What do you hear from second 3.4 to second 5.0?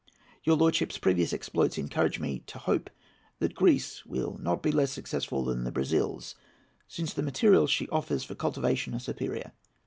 Greece will not be less